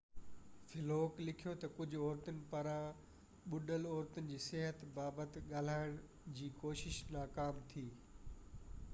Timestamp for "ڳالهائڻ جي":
5.51-6.49